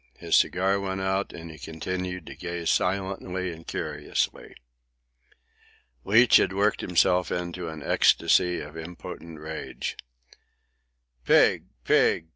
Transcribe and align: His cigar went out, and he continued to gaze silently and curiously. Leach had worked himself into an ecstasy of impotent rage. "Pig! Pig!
His 0.17 0.35
cigar 0.35 0.79
went 0.79 0.99
out, 0.99 1.31
and 1.31 1.51
he 1.51 1.59
continued 1.59 2.25
to 2.25 2.35
gaze 2.35 2.71
silently 2.71 3.51
and 3.51 3.67
curiously. 3.67 4.55
Leach 6.03 6.37
had 6.37 6.53
worked 6.53 6.81
himself 6.81 7.31
into 7.31 7.67
an 7.69 7.83
ecstasy 7.83 8.61
of 8.61 8.75
impotent 8.75 9.39
rage. 9.39 9.95
"Pig! 11.23 11.65
Pig! 11.83 12.29